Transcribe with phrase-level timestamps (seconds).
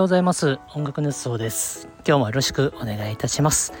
[0.00, 0.58] ようございます。
[0.74, 1.86] 音楽熱奏です。
[2.06, 3.74] 今日もよろしくお願いいたします。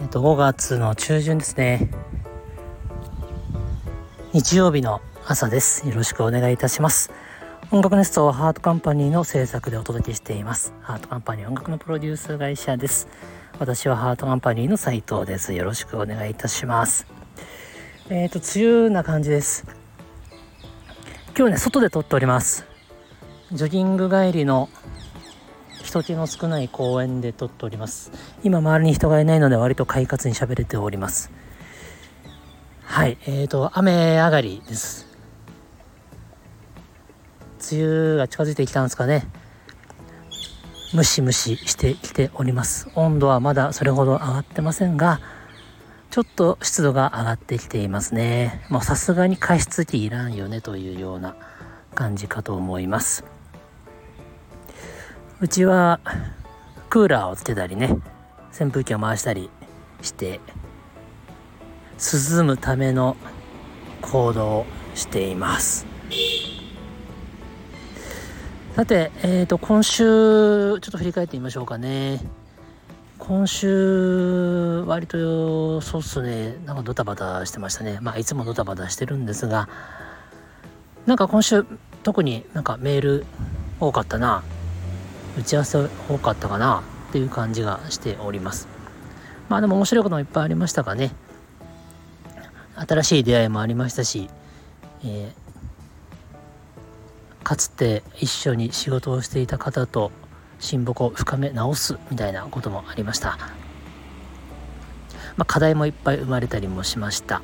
[0.00, 1.90] えっと5月の中旬ですね。
[4.32, 5.88] 日曜日の朝です。
[5.88, 7.10] よろしくお願いいたします。
[7.72, 10.72] 音楽熱奏はハートカンパニーの制作でお届けしています。
[10.82, 13.08] ハートカンパニー音楽のプロデュース会社です。
[13.58, 15.52] 私はハートカンパニーの斉藤です。
[15.52, 17.08] よろしくお願いいたします。
[18.08, 19.66] えっ、ー、と梅雨な感じです。
[21.36, 22.64] 今日ね外で撮っております。
[23.50, 24.68] ジョギング帰りの
[25.86, 28.10] 人気の少ない公園で撮っております。
[28.42, 31.30] 今周りに人がいないので割と快活に喋れております。
[32.82, 35.06] はいえーと雨上がりです。
[37.72, 39.28] 梅雨が近づいてきたんですかね。
[40.92, 42.88] ムシムシしてきております。
[42.96, 45.20] 温度はまだそれほど上がってませんが
[46.10, 48.64] ちょっと湿度が上がってきていますね。
[48.70, 51.36] もうさすがに加湿器いらんよねというような
[51.94, 53.35] 感じかと思います。
[55.38, 56.00] うちは
[56.88, 57.98] クーラーをつけたりね
[58.58, 59.50] 扇風機を回したり
[60.00, 60.40] して
[61.98, 63.18] 涼むための
[64.00, 65.86] 行動をしています。
[68.74, 72.20] さて、えーと、今週ちょっと振り返ってみましょうかね。
[73.18, 76.56] 今週割とそうっすね。
[76.64, 77.98] なんかドタバタしてましたね。
[78.00, 79.68] まあいつもドタバタしてるんですが
[81.04, 81.66] なんか今週
[82.02, 83.26] 特になんかメール
[83.80, 84.42] 多かったな。
[85.38, 85.78] 打ち合わせ
[86.08, 88.68] 多かったかなっていう感じがしております。
[89.48, 91.12] まあでも面白いこともいっぱいありましたがね。
[92.76, 94.28] 新しい出会いもありましたし、
[95.02, 100.12] えー、かつて一緒に仕事をしていた方と
[100.58, 103.38] 親睦を深め直すみたいなこともありました、
[105.36, 107.40] まあ、課題もいっぱい生まれたりもしました。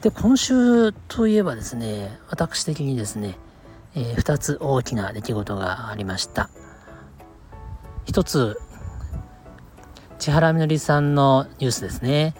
[0.00, 3.36] で今週といえばですね私的にですね
[3.94, 6.50] えー、2つ大きな出来事がありました。
[8.04, 8.58] 一つ
[10.18, 12.34] 千原みのりさんのニュースですね。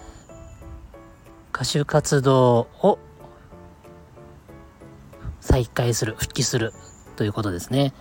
[1.53, 2.99] 歌手活動を
[5.39, 6.73] 再開する復帰する
[7.15, 7.93] ということですね。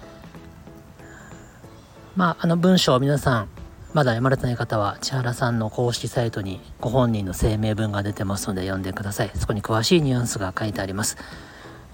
[2.16, 3.48] まああの文章を皆さん
[3.92, 9.30] まだ読まれてない方は千原さんの公式サイトにご本人の声明文が出てますので読んでください。
[9.34, 11.16] そこに詳しいニュアンスが書いてあります。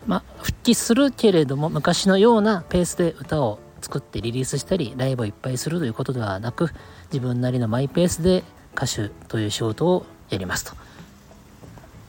[0.07, 6.71] まあ、復帰するけれども昔のようなペースで歌を作ってリリースしたりライブをいっぱいするということではなく
[7.13, 10.77] 自分なりのマイペースで歌手という仕事をやりますと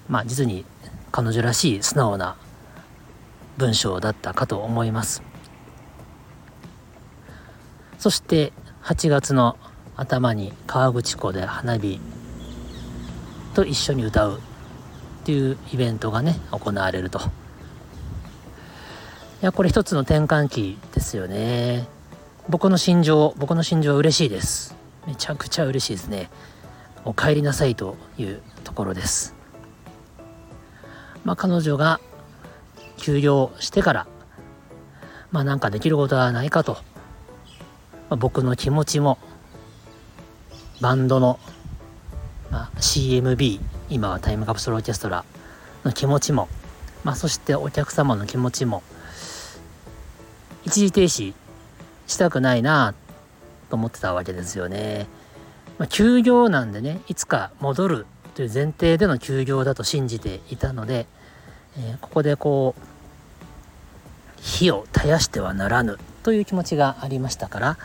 [0.09, 0.65] まあ実に
[1.11, 2.35] 彼女らしい素直な
[3.57, 5.23] 文章だったかと思います
[7.97, 8.53] そして
[8.83, 9.57] 8月の
[9.95, 11.99] 頭に河口湖で花火
[13.55, 14.39] と一緒に歌うっ
[15.25, 17.19] ていうイベントがね行われると。
[19.39, 21.87] いや、これ一つの転換期ですよね。
[22.49, 24.75] 僕の心情、僕の心情嬉しいです。
[25.05, 26.31] めちゃくちゃ嬉しいですね。
[27.05, 29.35] お帰りなさいというところです。
[31.23, 31.99] まあ、彼女が
[32.97, 34.07] 休業してから、
[35.31, 36.79] まあ、なんかできることはないかと、ま
[38.11, 39.19] あ、僕の気持ちも、
[40.81, 41.39] バンドの、
[42.49, 43.59] まあ、CMB、
[43.91, 45.25] 今はタイムカプセルオーケストラ
[45.85, 46.49] の気持ちも、
[47.03, 48.81] まあ、そしてお客様の気持ちも、
[50.67, 51.33] 一時停止
[52.07, 52.93] したくないな
[53.69, 55.07] と思ってたわけですよね。
[55.77, 58.05] まあ、休業なんでねいつか戻る
[58.35, 61.05] という前提での休業だと信じていたので、
[61.77, 62.81] えー、ここでこう
[64.41, 67.77] 火を絶やしてはならぬという気持ちがありましたから、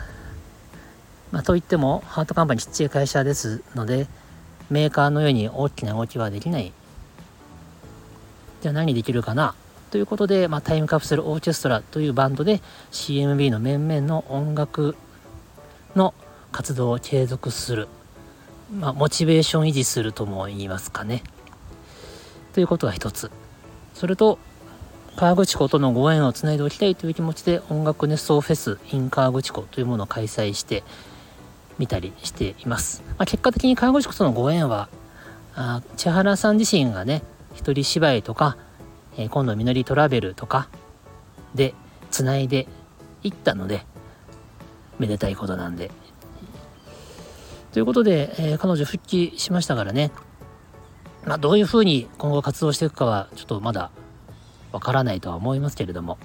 [1.31, 4.07] まあ、といってもハートカンパニーちっちゃい会社ですので
[4.69, 6.73] メーカーのように大きな動きはできない
[8.61, 9.55] じゃあ何できるかな？
[9.93, 14.95] ということで、まあ、タイムカプセルオーケストラというバンドで CMB の面々の音楽
[15.95, 16.15] の
[16.51, 17.87] 活動を継続する、
[18.75, 21.21] まあ、モチベーション維持するとも言いますかね。
[22.53, 23.29] ということが一つ。
[23.93, 24.39] それと、
[25.15, 30.83] 河口湖とのご縁をつないでおきたいという気持ちで音楽熱奏フェス in 河口湖というものを開催して
[31.77, 33.03] みたりしています。
[33.09, 34.89] まあ、結果的に河口湖とのご縁は、
[35.53, 37.21] あ千原さん自身がね、
[37.53, 38.57] 一人芝居とか
[39.17, 40.69] えー、今度みのりトラベルとか
[41.55, 41.73] で
[42.11, 42.67] つないで
[43.23, 43.85] いったので
[44.99, 45.91] めでたいことなんで。
[47.71, 50.11] ということで、えー、彼女復帰しましたからね。
[51.25, 53.91] まあどういうふうに今後活動していくかはちょっとまだ
[54.71, 56.17] わからないとは思いますけれども。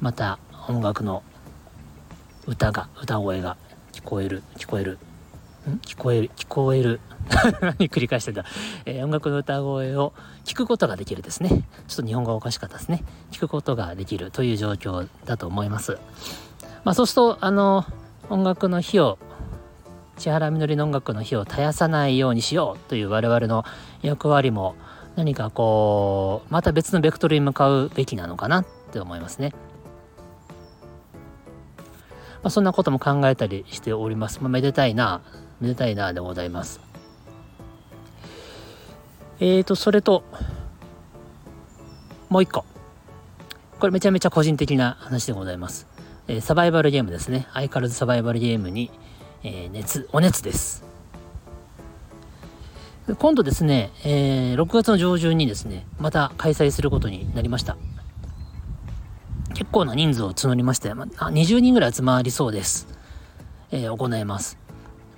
[0.00, 0.38] また
[0.68, 1.22] 音楽の
[2.46, 3.56] 歌が歌声が
[3.92, 4.98] 聞こえる聞こえる。
[5.82, 7.00] 聞こえる聞こえる。
[7.60, 8.44] 何繰り返してた、
[8.84, 10.12] えー、音楽の歌声を
[10.44, 11.48] 聞くことができるですね
[11.88, 13.02] ちょっと日本語がおかしかったですね
[13.32, 15.98] 聞くことができるという状況だと思います
[16.84, 17.84] まあそうするとあの
[18.30, 19.18] 音楽の日を
[20.16, 23.64] 千原みのりの音楽の日を絶やさないようにしようという我々の
[24.02, 24.74] 役割も
[25.14, 29.52] 何かこうまた別のベクトルに向かうべきなのかなって思いますね。
[32.42, 34.38] まあ、そんなことも考えたりしております。
[34.40, 35.20] まあ、めでたいな、
[35.60, 36.80] めでたいなでございます。
[39.38, 40.24] えーと、それと、
[42.30, 42.64] もう一個。
[43.78, 45.86] これめちゃめちゃ個人的な話でございます。
[46.26, 47.46] えー、サバイバルゲームですね。
[47.52, 48.90] 相変わらずサバイバルゲームに、
[49.42, 50.86] えー、熱、お熱です。
[53.18, 57.76] 今度ですね、えー、6月の上旬にですね、また開催することになりました。
[59.52, 62.88] 結構な人数を募りまして、まあ、20人ぐらい集まりそうです。
[63.70, 64.58] えー、行います。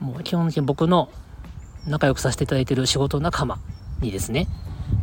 [0.00, 1.08] もう基本的に僕の
[1.86, 3.58] 仲良くさせていただいている仕事仲間
[4.00, 4.46] にですね、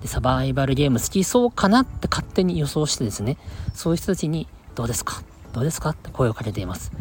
[0.02, 3.38] でサバイバルゲーム好きそうかなって勝手に予想してですね、
[3.74, 5.22] そういう人たちにどうですか？
[5.54, 5.92] どうですか？
[5.92, 6.92] って声をかけています。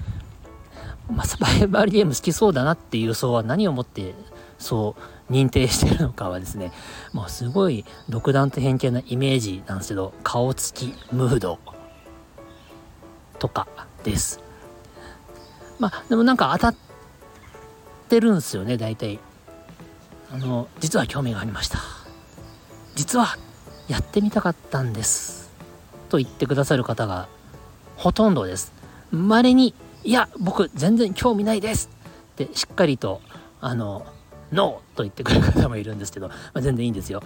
[1.11, 4.14] まあ、サバイバルゲーム好きそうだなっていう予想は何をもって
[4.58, 4.96] そ
[5.29, 6.73] う認定してるのかはですね、
[7.12, 11.58] もうすごい独断と偏見なイメージなんですけど、顔つき、ムード、
[13.38, 13.67] とか
[14.02, 14.40] です。
[15.79, 16.75] まあでもなんか当たっ
[18.08, 19.19] てるんですよね大体。
[20.35, 21.79] あの実は興味がありました。
[22.97, 23.37] 実は
[23.87, 25.53] やってみたかったんです
[26.09, 27.29] と言ってくださる方が
[27.97, 28.73] ほとんどです。
[29.13, 31.89] 稀にいや僕全然興味ないです
[32.33, 33.21] ってしっかりと
[33.61, 34.05] あの
[34.51, 37.23] ノーと言ってくれる方もいるんですけど、まあ、全然いいんですよ。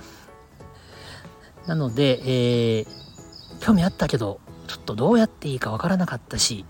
[1.67, 2.87] なので、えー、
[3.61, 6.67] 興味あったけどちょっとどうやっていいかわからなかったし、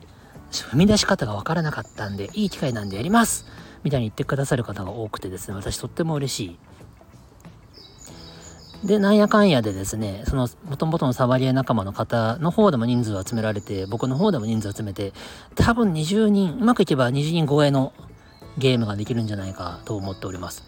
[0.53, 3.45] 踏み出し方がわからなかったんで、いい機会なんでやります
[3.83, 6.59] みたいに言ってくださる方が多くてですね、私とっても嬉しい。
[8.85, 15.13] で、なんやかんやでですね、その、もともとのサバリエ仲間の方の方でも人数を集められて、僕の方でも人数を集めて、
[15.57, 17.93] 多分20人、うまくいけば20人超えの
[18.57, 20.63] ゲームができるんじゃないかと思っております。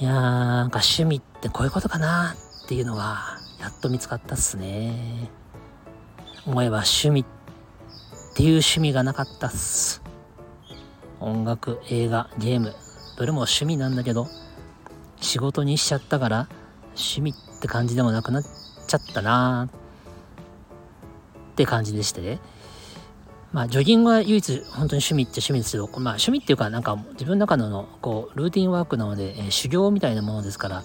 [0.00, 5.28] いやー、なんか趣味ってこういうことかなっていうのがやっと見つかったっすね。
[6.46, 7.24] 思えば趣味っ
[8.34, 10.07] ていう趣味がなかったっす。
[11.20, 12.74] 音楽、映画、ゲーム、
[13.16, 14.28] どれも趣味なんだけど、
[15.20, 16.48] 仕事にしちゃったから
[16.90, 19.68] 趣味って感じでもなくなっちゃったな
[21.52, 22.38] って感じでしてね。
[23.52, 30.82] まあ、ジョギングは唯一本当に趣味って趣味ですけど、まあ、趣味っていうか、なんか自分の中のこうルーティンワークなので、えー、修行みたいなものですから、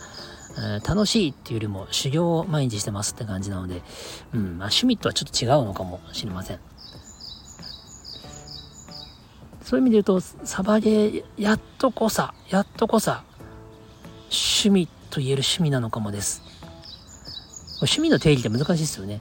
[0.57, 3.81] えー、楽しいっていうよりも修行を毎日してますって感じなので、
[4.33, 6.59] うん、まあ、趣味とはちょっと違うのかもしれません。
[9.63, 13.23] そういう意味で言うと、サバゲー、やっとこさ、やっとこさ、
[14.29, 16.41] 趣味と言える趣味なのかもです。
[17.77, 19.19] 趣味の定義って難しいですよね。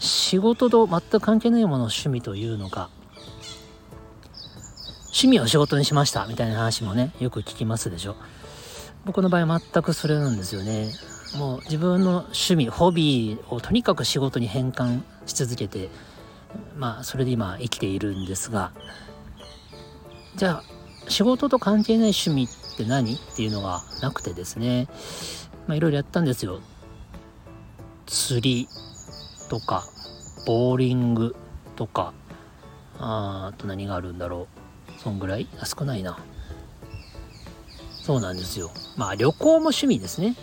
[0.00, 2.90] 仕事と全く関係ないものを趣味というのか、
[5.06, 8.16] 趣味を仕事にしましたみたいな話もね、よく聞きますでしょ。
[9.08, 10.90] 僕の場合全くそれなんですよね
[11.38, 15.88] もう自分の趣味ホビーをとにかく仕事に変換し続けて
[16.76, 18.72] まあそれで今生きているんですが
[20.38, 20.64] じゃあ
[21.08, 24.86] 仕事と関係ない趣味って何っていうのがなくてですね
[25.66, 26.60] まあいろいろやったんですよ
[28.06, 28.68] 釣り
[29.50, 29.82] とか
[30.46, 31.34] ボーリング
[31.74, 32.12] とか
[33.00, 34.46] あと何があるんだろ
[34.96, 35.48] うそんぐらい？
[35.64, 36.18] 少ないな
[38.02, 38.70] そうなんですよ。
[38.96, 40.34] まあ旅行も趣味ですね。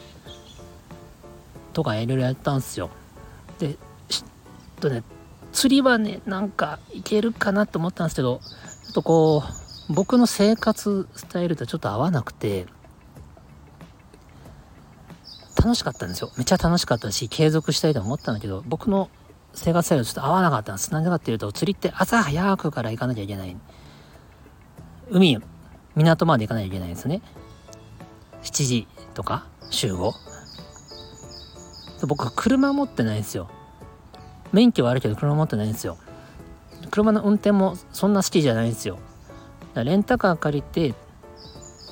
[1.73, 2.91] とかいろいろやったんですよ。
[3.57, 3.77] で、
[4.79, 5.03] とね、
[5.51, 8.39] 釣りはね、なんかいけるかなと思ったんですけど、
[8.85, 12.65] ちょっとこう、僕の生活スタイルとちょっと合わなくて、
[15.57, 16.31] 楽しかったんですよ。
[16.37, 19.09] めっちゃ楽しかったし、継続したいと思ったんだけど、僕の
[19.53, 20.91] 生活スタイルとちょっと合わなかったんです。
[20.91, 23.55] なんでかっていうと、釣りって朝早くから行かなきゃいけない。
[25.09, 25.39] 海、
[25.95, 27.21] 港まで行かなきゃいけないんですね。
[28.45, 30.13] 7時とか集合
[32.07, 33.49] 僕は車持ってないんですよ
[34.53, 35.97] 免許はあるけど車持ってないんですよ
[36.91, 38.99] 車の運転もそんな好きじゃないんですよ
[39.83, 40.93] レンタカー借りて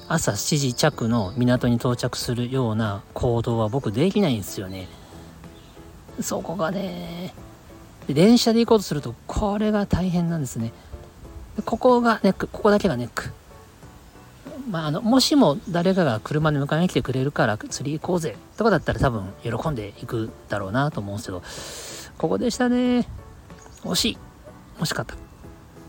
[0.07, 4.87] 朝7時着の港に到着するような行動は僕できないんですよね。
[6.21, 7.33] そこがね
[8.07, 10.71] 電車で行こうとするとこれが大変なんですね。
[11.65, 13.31] ここがネックここだけがネック
[14.69, 21.43] まあ、あのもしも誰かが車で迎えに来てくれるから釣り行こうぜとかだったら多分喜んでいくだろうなと思うんですけど
[22.17, 23.07] ここでしたね。
[23.83, 24.17] 惜しい。
[24.79, 25.22] 惜しかった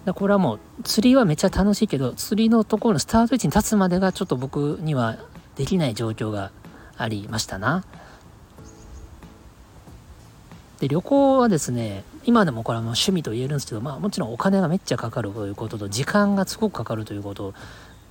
[0.05, 5.17] だこれはもう釣りはめっちゃ楽しいけど釣りのところのスタート位置に立つまでがちょっと僕には
[5.57, 6.51] できない状況が
[6.97, 7.85] ありましたな。
[10.81, 17.55] で旅行はですね今でもこれはもう趣味と言えるんですけどまあもちろんお金がめっちゃかかるということと時間がすごくかかるということ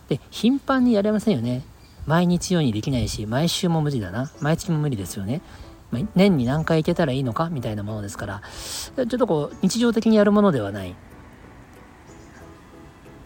[0.08, 1.64] で頻繁にやれませんよね。
[2.06, 4.32] 毎日ようにできないし毎週も無理だな。
[4.42, 5.42] 毎月も無理ですよね。
[6.16, 8.42] 年に何回行けたらいいのかみたいなものですから
[8.96, 10.96] ちょっとこう日常的にやるものではない。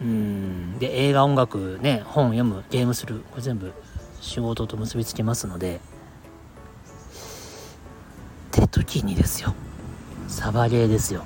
[0.02, 0.80] うん。
[0.80, 3.74] で映画音楽ね本読むゲームするこれ全部
[4.22, 5.80] 仕事と結びつきますのでっ
[8.52, 9.54] て時にですよ。
[10.28, 11.24] サバゲーですよ。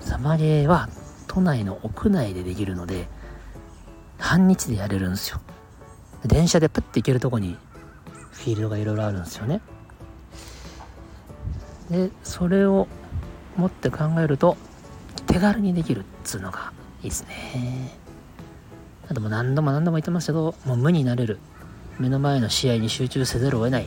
[0.00, 0.88] サバゲーは
[1.26, 3.08] 都内の屋内でできるので
[4.18, 5.40] 半日でやれるんですよ。
[6.24, 7.56] 電車でプッて行けるとこに
[8.32, 9.60] フィールドがいろいろあるんですよね。
[11.90, 12.86] でそれを
[13.56, 14.56] 持って考えると
[15.26, 16.72] 手軽にできるっつうのが
[17.02, 17.98] いいですね。
[19.08, 21.38] あとも何度も何度も言ってますけどもう無になれる。
[21.98, 23.86] 目の前の試合に集中せざるを得ない。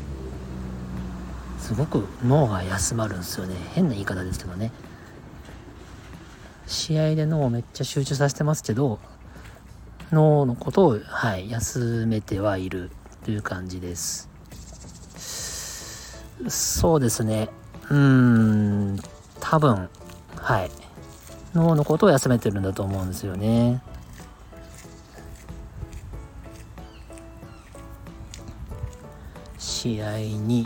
[1.59, 3.55] すごく脳が休まるんですよね。
[3.73, 4.71] 変な言い方ですけどね。
[6.67, 8.99] 試合で脳をめっちゃ集中させてますけど
[10.11, 12.91] 脳のことを、はい、休めてはいる。
[13.23, 14.29] という感じです。
[16.49, 17.47] そうですね。
[17.89, 17.97] うー
[18.95, 18.99] ん。
[19.39, 19.87] 多分。
[20.35, 20.71] はい。
[21.53, 23.81] 脳のことを休めてるんだと思うんですよね。
[29.57, 30.65] 試合に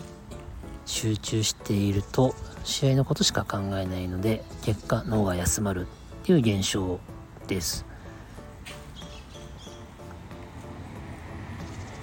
[0.86, 5.90] 集中していると試合のことしか考えないので結果脳が休まるっ
[6.24, 7.00] ていう現象
[7.48, 7.86] です。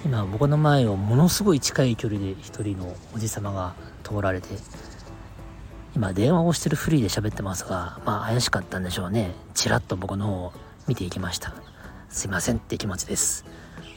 [0.03, 3.73] 今僕の前をものすごい近い距離で一人のおじ様が
[4.03, 4.49] 通られて
[5.95, 10.53] 今電話をしてるフリーで喋ってますがまあ怪しかったんでしょうねちらっと僕の方を
[10.87, 11.53] 見ていきました
[12.09, 13.45] すいませんって気持ちです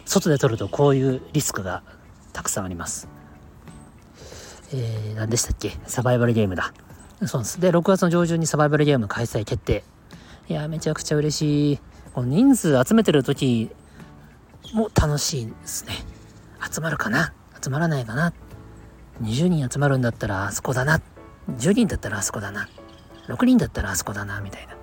[0.05, 1.83] 外で撮るとこういうリスクが
[2.33, 3.09] たくさんあります。
[4.73, 5.73] えー、何でしたっけ？
[5.87, 6.73] サバイバルゲームだ。
[7.27, 7.61] そうです。
[7.61, 9.83] で、6月の上旬にサバイバルゲーム開催決定。
[10.49, 11.81] いや、めちゃくちゃ嬉しい。
[12.15, 13.71] この人数集めてる時
[14.73, 15.95] も楽しいですね。
[16.71, 17.33] 集まるかな？
[17.63, 18.33] 集まらないかな
[19.21, 21.01] ?20 人集まるんだったらあそこだな。
[21.49, 22.69] 10人だったらあそこだな。
[23.29, 24.77] 6人だったらあそこだな、みたいな。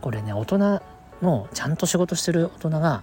[0.00, 0.82] これね、大人
[1.22, 3.02] のちゃんと仕事してる大人が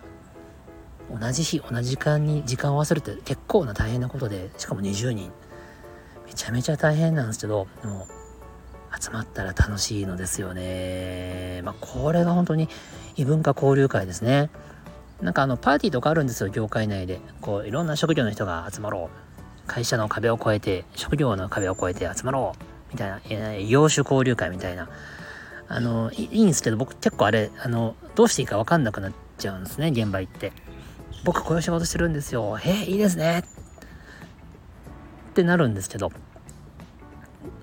[1.19, 5.31] 同じ日同じ時間に時間を合わせるって結構な大変なことでしかも20人。
[6.25, 11.61] めちゃめちゃ大変なんですけどもう集まったら楽しいのですよね。
[11.63, 12.69] まあこれが本当に
[13.17, 14.49] 異文化交流会ですね。
[15.21, 17.19] なんかあのパーティーとかあるんですよ業界内で。
[17.41, 19.20] こういろんな職業の人が集まろう。
[19.71, 24.89] 会社の壁を越えて職業の壁を越えて集まろうみたいな、え、業種交流会みたいな
[25.69, 30.51] あのいいんですけど僕結構あれあのどうしていいか分かんなくなっちゃうんですね現場行って
[31.23, 32.57] 僕こういう仕事してるんですよ。
[32.65, 33.43] えいいですね。
[35.31, 36.11] ってなるんですけど、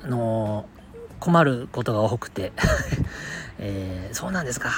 [0.04, 0.66] あの、
[1.18, 2.52] 困ることが多くて
[3.58, 4.70] えー、そうなんですか。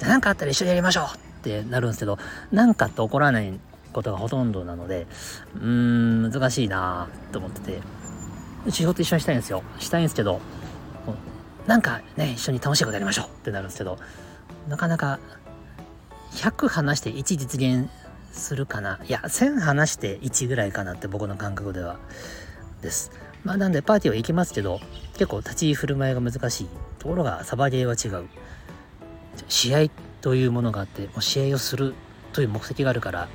[0.00, 2.18] 何かあったら一緒にやりましょうってなるんですけど、
[2.50, 3.60] 何かって起こらない
[3.96, 5.06] ことがほとんどなので、
[5.56, 7.80] うーん、難しいなと思ってて、
[8.70, 9.62] 仕事一緒にしたいんですよ。
[9.78, 10.40] したいんですけど、
[11.66, 13.98] なんかね、一緒に楽しいことやりましょうってなるんですけど、
[14.68, 15.18] なかなか
[16.32, 17.88] 100話して1実現
[18.32, 19.00] するかな。
[19.08, 21.96] いや1000離して1ぐらいかなって僕の感覚では
[22.82, 23.10] です。
[23.44, 24.80] まあなんでパーティーは行きますけど
[25.12, 26.68] 結構立ち居振る舞いが難しい。
[26.98, 28.28] ところがサバゲーは違う。
[29.48, 29.88] 試合
[30.20, 31.94] というものがあってもう試合をする
[32.32, 33.28] という目的があるから、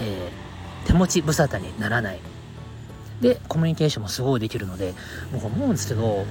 [0.00, 2.20] えー、手持ち無沙汰にならない。
[3.20, 4.94] でコミュニケーションもすごいできるので
[5.32, 6.24] 僕思うんですけど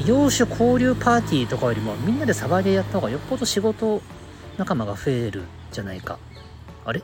[0.00, 4.00] 異業種交流パーティーとかよりもみんなでサバゲーやった方がよっぽど仕事
[4.56, 6.18] 仲間が増えるじゃないか。
[6.86, 7.02] あれ？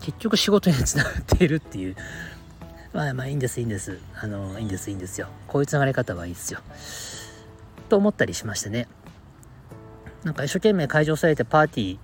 [0.00, 1.96] 結局仕事につながっているっていう。
[2.92, 3.98] まあまあいいんですいいんです。
[4.14, 5.26] あのいいんですいいんですよ。
[5.48, 6.60] こういうつながり方はいいですよ。
[7.88, 8.86] と思ったりしましてね。
[10.22, 11.98] なんか一生懸命会場されてパーティー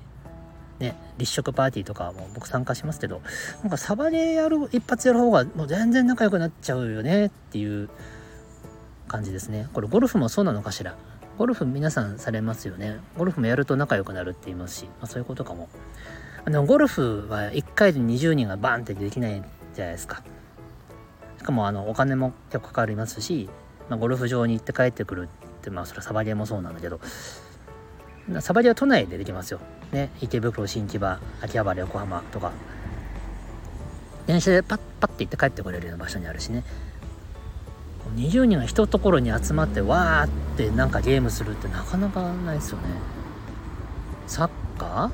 [0.82, 3.22] ね立食パーティーとかも僕参加しますけど
[3.62, 7.88] なんかサバでやる一発やる方がもう全然仲良くなっちゃうよねっていう
[9.08, 9.68] 感じですね。
[9.72, 10.96] これゴルフもそうなのかしら？
[11.38, 12.98] ゴルフ皆さんされますよね。
[13.16, 15.68] ゴルフもやると仲良くなるって言いますし、まあ、そういうことかも。
[16.44, 19.42] あのゴルフは1回で20人がバーンってできない
[19.74, 20.22] じゃないですか。
[21.38, 23.48] しかもあのお金も結構かかりますし、
[23.88, 27.00] まあ、ゴルフ場に行って帰ってくるってまあそれはサバゲーもそうなんだけど
[28.40, 29.60] サバゲーは都内でできますよ。
[29.90, 30.10] ね。
[30.20, 32.52] 池袋新木場秋葉原横浜とか。
[34.26, 36.64] 電車でパッパッて行って帰ってこれるような場所にあるしね。
[38.14, 42.84] 20人が一ところに集まってわーってなんかゲームするってなかなかないですよね。
[44.28, 45.10] サッカ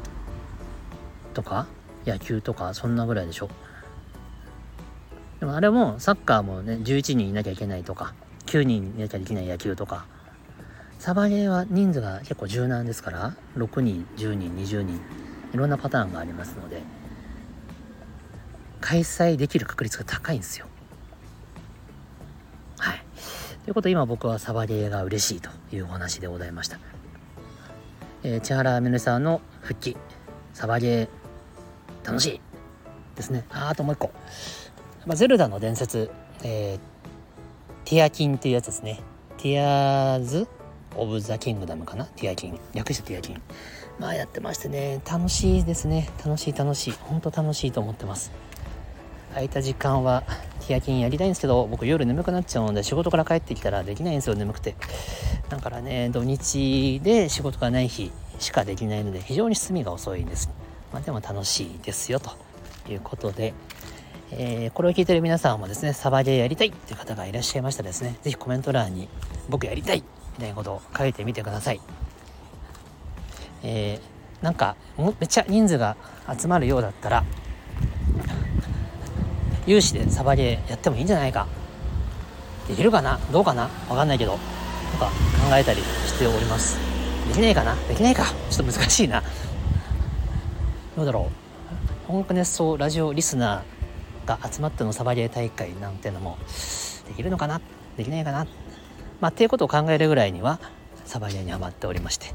[1.32, 1.34] ー？
[1.34, 1.66] とか？
[2.04, 2.74] 野球とか？
[2.74, 3.48] そんなぐらいでしょ。
[5.40, 8.12] でもあれもサッカーもね11人いなきゃいけないとか
[8.46, 10.04] 9人いなきゃいけない野球とか。
[10.98, 15.00] サバゲーは人数が結構柔軟ですから6人10人20人
[15.54, 16.82] いろんなパターンがありますので
[18.80, 20.66] 開催できる確率が高いんですよ。
[22.78, 23.02] はい。
[23.64, 26.78] ということで今僕はサバゲーが嬉しいというお話でございました、
[28.22, 29.96] えー、千原めぐさんの復帰
[30.54, 32.40] サバゲー楽しい
[33.16, 33.44] ですね。
[33.50, 34.12] ああともう一個、
[35.06, 36.10] まあ、ゼルダの伝説、
[36.42, 36.78] えー、
[37.88, 39.00] ティアキンっていうやつですね。
[39.38, 40.48] ティアーズ
[40.98, 42.04] オブ・ザ・キングダムかな？
[42.04, 42.58] ティアキン。
[42.74, 43.42] 略してティアキン。
[43.98, 45.00] まあやってましてね。
[45.10, 46.10] 楽しいですね。
[46.24, 46.94] 楽しい楽しい。
[47.00, 48.30] 本当楽しいと思ってます。
[49.30, 50.22] 空いた時間は
[50.66, 54.74] ティアキンやりたいんですけど僕夜眠くなっちゃうので仕事から帰ってきたらできないんですよ眠くて。
[55.48, 60.50] だからね土日で仕事がない日しかできないので非常に進みが遅いんです、
[60.92, 62.30] まあ、でも楽しいですよと
[62.90, 63.54] いうことで。
[64.30, 69.08] えー、これを聞いてる皆さんもですねサバゲーやりたいっていう方がいらっしゃいましたらですね是非コメント欄に
[69.48, 70.04] 僕やりたい
[70.38, 71.80] みたいなことを書いてみてください。
[73.62, 75.96] えー、なんかめっちゃ人数が
[76.40, 77.24] 集まるようだったら
[79.66, 81.46] 有志でサバゲーやってもいいんじゃないか。
[82.68, 83.18] できるかな？
[83.32, 83.62] どうかな？
[83.88, 84.38] わかんないけど
[84.92, 86.78] とか考えたりしております。
[87.28, 87.74] できないかな？
[87.88, 88.24] できないか？
[88.50, 89.22] ちょっと難しいな。
[90.96, 91.30] どうだろ
[92.08, 92.12] う？
[92.12, 96.38] 音楽熱奏ラジオリスナーが集まってのサバゲー大会なんてのも
[97.08, 97.60] できるのかな？
[97.96, 98.46] できないかな？
[99.20, 100.60] まあっていうことを考えるぐらいには
[101.04, 102.34] サバゲーにはまっておりまして。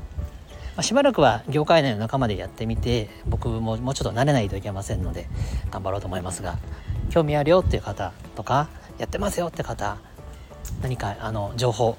[0.76, 5.28] まあ、しばらくは業界内の仲間でやってみて僕ももうちょっと慣れないといけませんので
[5.70, 6.58] 頑張ろうと思いますが
[7.12, 9.98] 興味あるよっていう方とかやってますよって方
[10.82, 11.96] 何かあの情報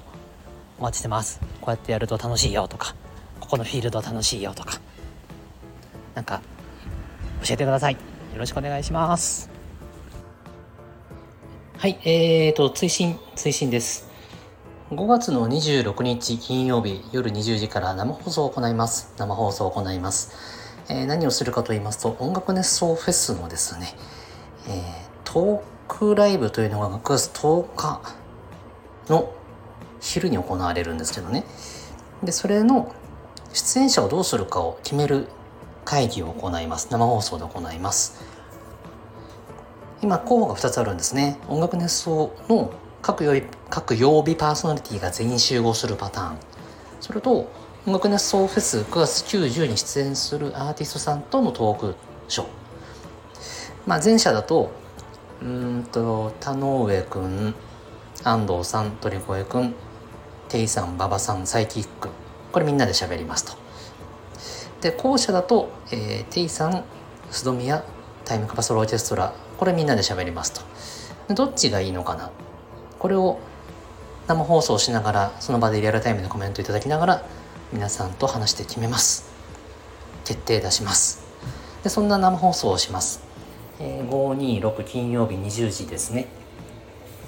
[0.77, 1.39] お待ちしてます。
[1.61, 2.95] こうやってやると楽しいよとか
[3.39, 4.81] ここのフィールド楽しいよとか
[6.15, 6.41] なんか
[7.45, 7.93] 教えてください。
[7.93, 7.99] よ
[8.35, 9.49] ろしくお願いします。
[11.77, 14.04] はいえーと追伸追伸です。
[14.91, 19.11] 5月の26日金曜日夜20時から生放送を行います。
[19.17, 20.31] 生放送を行います。
[20.89, 23.95] えー、何をするかと言いますと、音楽熱奏フェスのですね、
[24.67, 24.83] えー、
[25.23, 27.99] トークライブというのが6月10日
[29.09, 29.33] の
[30.01, 31.45] 昼に行われるんですけどね。
[32.23, 32.93] で、それの
[33.53, 35.29] 出演者をどうするかを決める
[35.83, 36.89] 会議を行います。
[36.91, 38.23] 生放送で行います。
[40.03, 41.39] 今、候補が2つあるんですね。
[41.47, 42.71] 音楽熱奏の
[43.05, 46.37] 各曜日各曜日パーソナリティが全員集合するパターン。
[46.99, 47.51] それと
[47.85, 51.95] 音楽熱奏フェス9月90に出演するアーティストさんとのトーク
[52.27, 52.47] ショー。
[53.85, 54.71] まあ前者だと
[55.39, 57.53] うんと田上くん
[58.23, 59.75] 安藤さん鳥越くん
[60.49, 62.09] テイさん馬場さんサイキック。
[62.51, 63.53] これみんなで喋りますと。
[64.81, 66.83] で後者だと、えー、テイさん
[67.29, 67.83] 須戸宮
[68.23, 69.31] タイムカパソルオーケストラ。
[69.59, 70.53] これみんなで喋ります
[71.27, 71.35] と。
[71.35, 72.31] どっちがいいのかな。
[73.05, 73.37] これを
[74.25, 77.25] 生放送しながらその場でリアルタイムでコメントいただきながら
[77.71, 79.31] 皆さんと話して決めます。
[80.23, 81.23] 決定出します。
[81.83, 83.21] でそんな生放送をします、
[83.79, 86.25] えー、526金曜日20時ですね。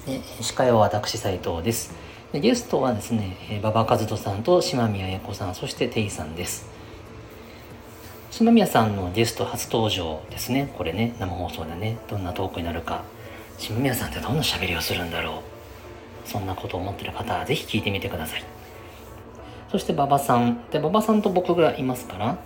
[0.04, 1.94] で司会は私斉藤です。
[2.32, 6.68] でゲストはですね馬場和人さんと島宮英子さんそしてテイさんです。
[8.32, 10.74] 島宮さんのゲスト初登場ですね。
[10.76, 11.98] これね生放送でね。
[12.08, 13.04] どんなトークになるか。
[13.58, 15.57] 島宮さんってどんな喋りをするんだろう
[16.28, 18.44] そんなことを思ってる方はぜひ聞いてみてください。
[19.70, 20.60] そして馬場さん。
[20.70, 22.38] で馬場さんと僕がいますから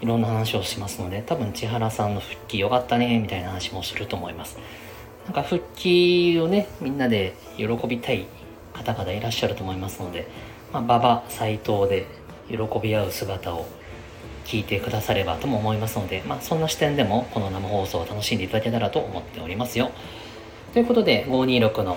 [0.00, 4.58] いろんな話をしますので多分千原さんの復帰よかったねみたいな話もすると思います。
[5.24, 8.26] なんか復帰をねみんなで喜びたい
[8.74, 10.28] 方々いらっしゃると思いますので、
[10.72, 12.06] まあ、馬場斎藤で
[12.48, 13.66] 喜び合う姿を
[14.44, 19.90] 聞いてくださればとも思いますので、まあ、そんな視点でもこの生放送を楽しんでいただけたらと思っておりますよ。
[20.72, 21.96] ということで526の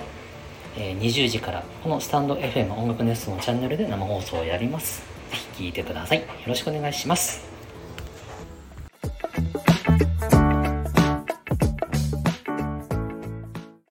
[0.78, 5.02] え、20時からこのスタンド FM 音楽ネストのチャンネルで生放送をやります。
[5.32, 6.20] ぜひ聴いてください。
[6.20, 7.50] よろしくお願いします。